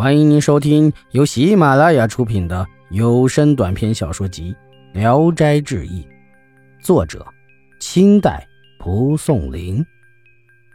[0.00, 4.56] 欢迎您收听由喜马拉雅出品的有声短篇小说集
[4.98, 6.02] 《聊斋志异》，
[6.82, 7.22] 作者：
[7.80, 8.48] 清代
[8.78, 9.84] 蒲松龄，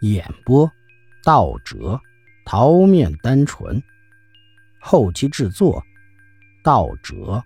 [0.02, 0.72] 演播：
[1.24, 2.00] 道哲、
[2.46, 3.82] 桃面单纯，
[4.80, 5.84] 后期制作：
[6.64, 7.44] 道哲。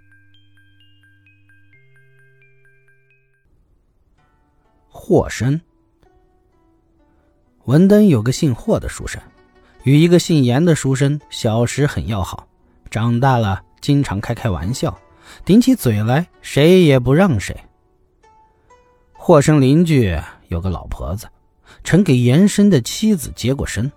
[4.90, 5.62] 霍生，
[7.64, 9.22] 文登有个姓霍的书生。
[9.84, 12.48] 与一个姓严的书生小时很要好，
[12.90, 14.98] 长大了经常开开玩笑，
[15.46, 17.56] 顶起嘴来谁也不让谁。
[19.14, 20.18] 霍生邻居
[20.48, 21.28] 有个老婆子，
[21.84, 23.92] 曾给严生的妻子接过身。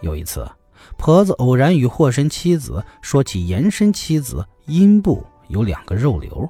[0.00, 0.48] 有一次，
[0.96, 6.48] 婆子偶然与霍生妻子说起严生妻子阴部有两个肉瘤，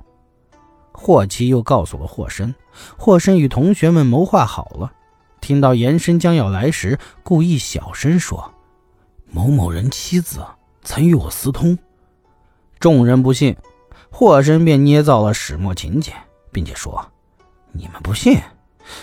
[0.93, 2.55] 霍妻又告诉了霍生，
[2.97, 4.93] 霍生与同学们谋划好了。
[5.49, 8.53] 听到严生将要来时，故意小声说
[9.33, 10.45] ：“某某人妻子
[10.85, 11.79] 曾与我私通。”
[12.79, 13.57] 众人不信，
[14.11, 16.13] 霍生便捏造了始末情节，
[16.53, 17.03] 并且说
[17.73, 18.39] ：“你们不信，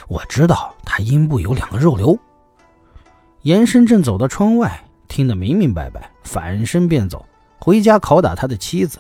[0.07, 2.15] 我知道他阴部有两个肉瘤。”
[3.41, 7.25] 严生正走到窗外，听得明明白白，反身便走，
[7.57, 8.99] 回家拷打他的妻子。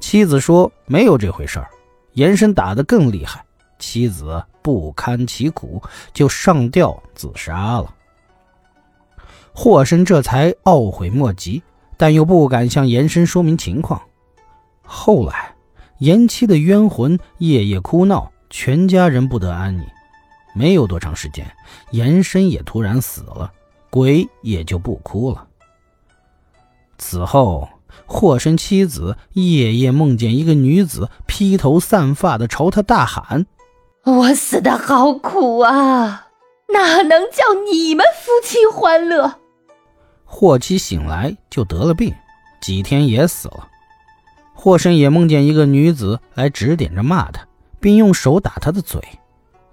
[0.00, 1.70] 妻子说：“没有这回事儿。”
[2.12, 3.42] 严生打得更厉害。
[3.78, 7.94] 妻子不堪其苦，就上吊自杀了。
[9.52, 11.62] 霍生这才懊悔莫及，
[11.96, 14.00] 但又不敢向严生说明情况。
[14.82, 15.54] 后来，
[15.98, 19.84] 严妻的冤魂夜夜哭闹，全家人不得安宁。
[20.54, 21.46] 没有多长时间，
[21.90, 23.52] 严生也突然死了，
[23.90, 25.46] 鬼也就不哭了。
[26.98, 27.68] 此后，
[28.06, 33.46] 霍生妻子夜夜梦见一个女子披头散发的朝他大喊。
[34.08, 36.28] 我死的好苦啊，
[36.72, 39.34] 哪能叫你们夫妻欢乐？
[40.24, 42.14] 霍妻醒来就得了病，
[42.58, 43.68] 几天也死了。
[44.54, 47.46] 霍生也梦见一个女子来指点着骂他，
[47.80, 48.98] 并用手打他的嘴。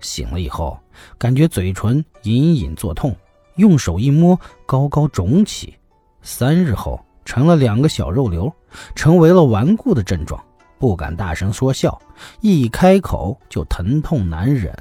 [0.02, 0.78] 醒了以后，
[1.18, 3.16] 感觉嘴唇隐隐作痛，
[3.56, 5.76] 用手一摸，高高肿起。
[6.22, 8.52] 三日后，成了两个小肉瘤，
[8.96, 10.44] 成为了顽固的症状。
[10.86, 12.00] 不敢大声说笑，
[12.42, 14.72] 一开口就疼痛难忍。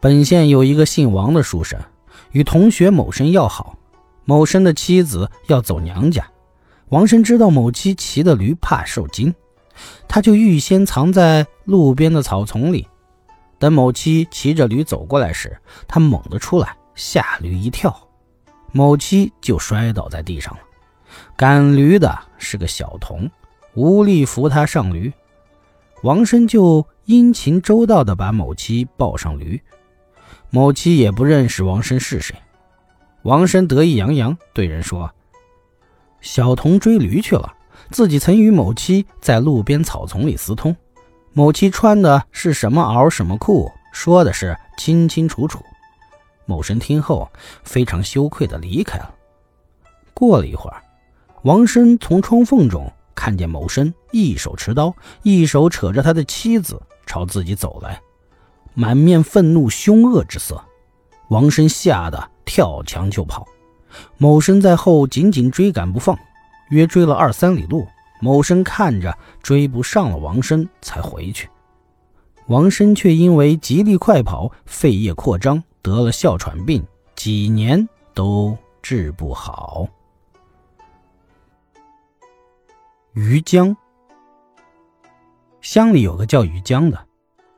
[0.00, 1.78] 本县有一个姓王的书生，
[2.32, 3.78] 与同学某生要好。
[4.24, 6.26] 某生的妻子要走娘家，
[6.88, 9.32] 王生知道某妻骑的驴怕受惊，
[10.08, 12.88] 他就预先藏在路边的草丛里。
[13.60, 15.56] 等某妻骑着驴走过来时，
[15.86, 17.96] 他猛地出来，吓驴一跳，
[18.72, 20.60] 某妻就摔倒在地上了。
[21.36, 23.30] 赶驴的是个小童。
[23.74, 25.12] 无力扶他上驴，
[26.02, 29.60] 王生就殷勤周到地把某妻抱上驴。
[30.50, 32.36] 某妻也不认识王生是谁。
[33.22, 35.10] 王生得意洋洋对人说
[36.20, 37.50] ：“小童追驴去了，
[37.90, 40.76] 自己曾与某妻在路边草丛里私通。
[41.32, 45.64] 某妻穿的是什么袄什么裤，说的是清清楚楚。”
[46.44, 47.30] 某生听后
[47.62, 49.14] 非常羞愧地离开了。
[50.12, 50.82] 过了一会儿，
[51.44, 52.92] 王生从窗缝中。
[53.14, 58.00] 看见某生一手持刀，一手扯着他的妻子朝自己走来，
[58.74, 60.62] 满面愤怒凶恶之色。
[61.28, 63.46] 王生吓得跳墙就跑，
[64.18, 66.18] 某生在后紧紧追赶不放，
[66.70, 67.86] 约追了二三里路。
[68.20, 71.48] 某生看着追不上了王生，才回去。
[72.46, 76.84] 王生却因为极力快跑，肺叶扩张，得了哮喘病，
[77.16, 79.88] 几年都治不好。
[83.14, 83.76] 于江
[85.60, 87.06] 乡里有个叫于江的，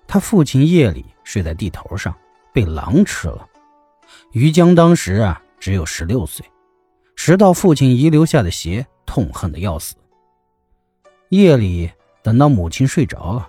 [0.04, 2.12] 他父亲夜里睡在地头上，
[2.52, 3.48] 被狼吃了。
[4.32, 6.44] 于江当时啊只有十六岁，
[7.14, 9.94] 拾到父亲遗留下的鞋，痛恨的要死。
[11.28, 11.88] 夜里
[12.20, 13.48] 等到母亲睡着了，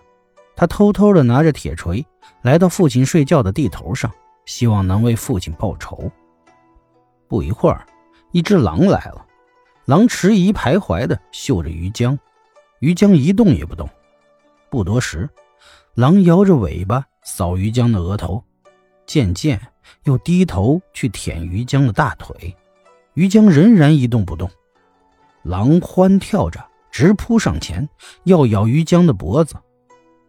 [0.55, 2.05] 他偷偷的拿着铁锤
[2.43, 4.11] 来到父亲睡觉的地头上，
[4.45, 6.11] 希望能为父亲报仇。
[7.27, 7.83] 不一会儿，
[8.31, 9.24] 一只狼来了。
[9.85, 12.17] 狼迟疑徘徊的嗅着于江，
[12.79, 13.87] 于江一动也不动。
[14.67, 15.29] 不多时，
[15.93, 18.43] 狼摇着尾巴扫于江的额头，
[19.05, 19.61] 渐渐
[20.05, 22.55] 又低头去舔于江的大腿。
[23.13, 24.49] 于江仍然一动不动。
[25.43, 27.87] 狼欢跳着直扑上前，
[28.23, 29.55] 要咬于江的脖子。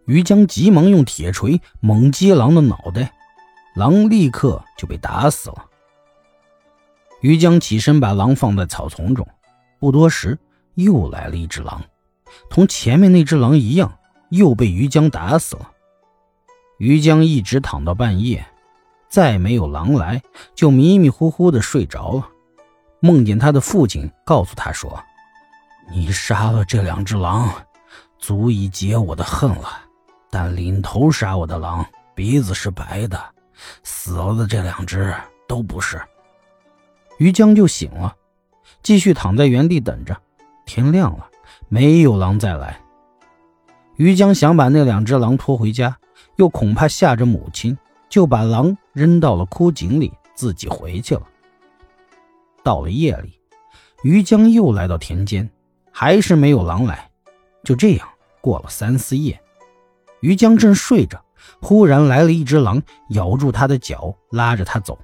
[0.04, 3.10] 于江急忙用铁锤猛击狼的脑袋，
[3.74, 5.64] 狼立刻就被打死了。
[7.22, 9.26] 于江起身把狼放在草丛中。
[9.86, 10.36] 不多时，
[10.74, 11.80] 又来了一只狼，
[12.50, 13.96] 同前面那只狼一样，
[14.30, 15.70] 又被于江打死了。
[16.78, 18.44] 于江一直躺到半夜，
[19.08, 20.20] 再没有狼来，
[20.56, 22.28] 就迷迷糊糊的睡着了。
[22.98, 25.00] 梦见他的父亲告诉他说
[25.88, 27.48] ：“你杀了这两只狼，
[28.18, 29.68] 足以解我的恨了。
[30.30, 33.24] 但领头杀我的狼鼻子是白的，
[33.84, 35.14] 死了的这两只
[35.46, 36.02] 都不是。”
[37.18, 38.16] 于江就醒了，
[38.82, 40.16] 继续躺在原地等着。
[40.64, 41.28] 天亮了，
[41.68, 42.80] 没有狼再来。
[43.96, 45.96] 于江想把那两只狼拖回家，
[46.36, 47.76] 又恐怕吓着母亲，
[48.08, 51.22] 就把狼扔到了枯井里，自己回去了。
[52.62, 53.38] 到了夜里，
[54.02, 55.48] 于江又来到田间，
[55.92, 57.08] 还是没有狼来。
[57.64, 58.08] 就这样
[58.40, 59.40] 过了三四夜，
[60.20, 61.24] 于江正睡着，
[61.60, 64.98] 忽然来了一只狼，咬住他的脚，拉着他走。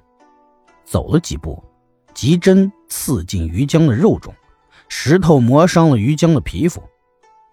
[0.85, 1.63] 走了几步，
[2.13, 4.31] 急针刺进于江的肉中，
[4.87, 6.79] 石头磨伤了于江的皮肤。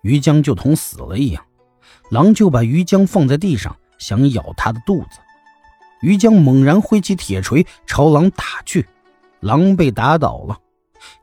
[0.02, 1.42] 于江就同死了一样，
[2.10, 5.18] 狼就把于江放在地上，想咬他的肚子。
[6.02, 8.86] 于江猛然挥起铁锤朝狼打去，
[9.40, 10.58] 狼被打倒了，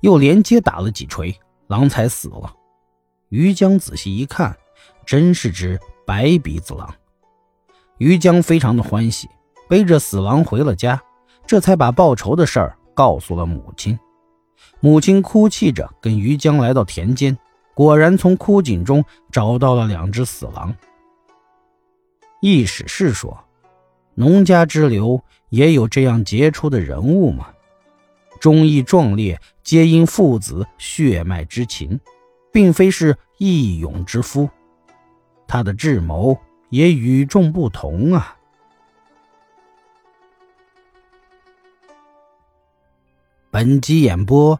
[0.02, 2.52] 又连接打了几锤，狼才死了。
[3.30, 4.58] 于江仔细一看，
[5.06, 6.92] 真是只白鼻子狼。
[8.00, 9.30] 于江非常的欢喜，
[9.70, 11.00] 背着死狼回了家，
[11.46, 13.98] 这才把报仇的事儿告诉了母亲。
[14.80, 17.38] 母亲哭泣着跟于江来到田间。
[17.74, 20.76] 果然从枯井中找到了两只死狼。
[22.42, 23.38] 易史是说，
[24.16, 27.50] 农家之流也有这样杰出的人物吗？
[28.40, 32.00] 忠义壮烈，皆因父子血脉之情，
[32.52, 34.50] 并非是义勇之夫。
[35.48, 36.36] 他的智谋
[36.70, 38.36] 也与众不同啊。
[43.52, 44.60] 本集演播